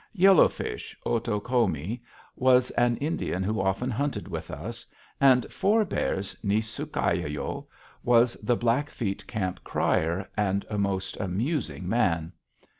[0.13, 2.01] Yellow Fish (O to ko´ mi)
[2.35, 4.83] was an Indian who often hunted with us,
[5.19, 7.67] and Four Bears (Nis su´ kyai yo)
[8.03, 12.31] was the Blackfeet camp crier, and a most amusing man.